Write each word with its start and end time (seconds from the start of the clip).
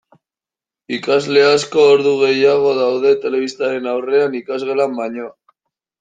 Ikasle 0.95 1.41
asko 1.49 1.83
ordu 1.89 2.13
gehiago 2.21 2.71
daude 2.77 3.11
telebistaren 3.25 3.85
aurrean 3.91 4.39
ikasgelan 4.39 4.97
baino. 5.01 5.29